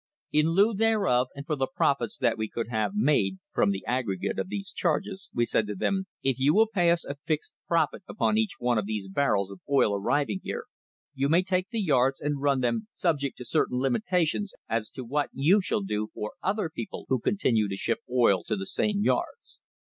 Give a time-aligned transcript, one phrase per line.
[0.31, 4.39] "In lieu thereof and for the profits that we could have made from the aggregate
[4.39, 8.01] of these charges, we said to them: (If you will pay us a fixed profit
[8.09, 10.65] upon each one of these barrels of oil arriving here,
[11.13, 15.29] you may take the yards and run them subject to certain limitations as to what
[15.33, 19.61] you shall do for other people who continue to ship oil to the same yards.'